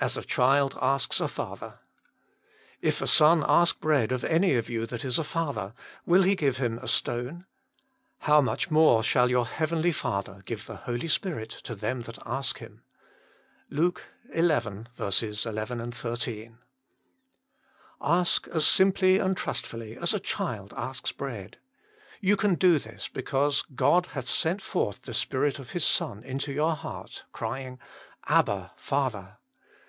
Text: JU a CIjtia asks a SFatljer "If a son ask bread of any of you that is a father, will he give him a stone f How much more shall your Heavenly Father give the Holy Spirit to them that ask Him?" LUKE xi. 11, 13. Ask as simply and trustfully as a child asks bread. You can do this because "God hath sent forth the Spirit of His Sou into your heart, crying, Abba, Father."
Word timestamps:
JU 0.00 0.06
a 0.06 0.08
CIjtia 0.08 0.78
asks 0.80 1.20
a 1.20 1.24
SFatljer 1.24 1.74
"If 2.80 3.02
a 3.02 3.06
son 3.06 3.44
ask 3.46 3.78
bread 3.80 4.12
of 4.12 4.24
any 4.24 4.54
of 4.54 4.70
you 4.70 4.86
that 4.86 5.04
is 5.04 5.18
a 5.18 5.24
father, 5.24 5.74
will 6.06 6.22
he 6.22 6.34
give 6.34 6.56
him 6.56 6.78
a 6.78 6.88
stone 6.88 7.44
f 7.44 8.20
How 8.26 8.40
much 8.40 8.70
more 8.70 9.02
shall 9.02 9.28
your 9.28 9.44
Heavenly 9.44 9.92
Father 9.92 10.40
give 10.46 10.64
the 10.64 10.76
Holy 10.76 11.06
Spirit 11.06 11.50
to 11.50 11.74
them 11.74 12.00
that 12.04 12.16
ask 12.24 12.60
Him?" 12.60 12.82
LUKE 13.68 14.02
xi. 14.32 14.38
11, 14.38 14.88
13. 14.94 16.58
Ask 18.00 18.48
as 18.48 18.66
simply 18.66 19.18
and 19.18 19.36
trustfully 19.36 19.98
as 19.98 20.14
a 20.14 20.18
child 20.20 20.72
asks 20.78 21.12
bread. 21.12 21.58
You 22.22 22.38
can 22.38 22.54
do 22.54 22.78
this 22.78 23.08
because 23.08 23.64
"God 23.74 24.06
hath 24.06 24.24
sent 24.26 24.62
forth 24.62 25.02
the 25.02 25.12
Spirit 25.12 25.58
of 25.58 25.72
His 25.72 25.84
Sou 25.84 26.22
into 26.24 26.52
your 26.54 26.74
heart, 26.74 27.24
crying, 27.32 27.78
Abba, 28.26 28.72
Father." 28.76 29.36